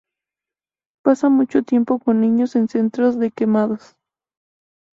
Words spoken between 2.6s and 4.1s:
centros de quemados.